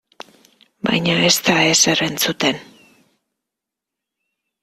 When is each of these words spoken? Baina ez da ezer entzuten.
Baina 0.87 1.17
ez 1.25 1.33
da 1.49 1.57
ezer 1.73 2.01
entzuten. 2.07 2.57